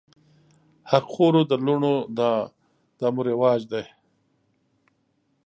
حق 0.89 1.05
خورو 1.13 1.41
د 1.51 1.53
لوڼو 1.65 1.95
دا 2.99 3.07
مو 3.13 3.21
رواج 3.29 3.61
دی 3.71 3.83